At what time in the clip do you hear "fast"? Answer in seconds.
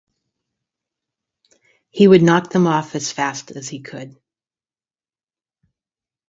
3.11-3.51